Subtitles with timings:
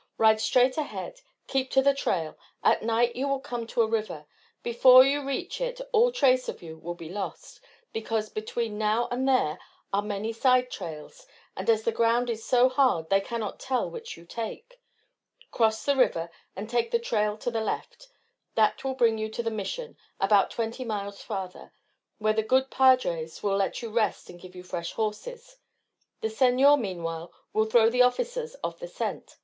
[0.17, 1.21] "Ride straight ahead.
[1.45, 2.35] Keep to the trail.
[2.63, 4.25] At night you will come to a river.
[4.63, 7.61] Before you reach it all trace of you will be lost,
[7.93, 9.59] because between now and there
[9.93, 14.17] are many side trails, and as the ground is so hard they cannot tell which
[14.17, 14.81] you take.
[15.51, 18.07] Cross the river and take the trail to the left.
[18.55, 21.73] That will bring you to the Mission about twenty miles farther
[22.17, 25.57] where the good padres will let you rest and give you fresh horses.
[26.21, 29.37] The senor, meanwhile, will throw the officers off the scent.